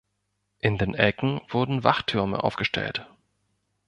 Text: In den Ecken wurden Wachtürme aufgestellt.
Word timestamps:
In 0.57 0.79
den 0.79 0.95
Ecken 0.95 1.41
wurden 1.51 1.83
Wachtürme 1.83 2.43
aufgestellt. 2.43 3.07